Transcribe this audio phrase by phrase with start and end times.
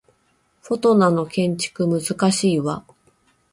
[0.63, 2.01] フォトナの建築難
[2.31, 2.83] しいわ